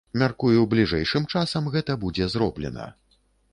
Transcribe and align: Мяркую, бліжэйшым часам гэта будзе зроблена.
Мяркую, 0.19 0.63
бліжэйшым 0.71 1.27
часам 1.35 1.69
гэта 1.77 1.99
будзе 2.07 2.31
зроблена. 2.37 2.91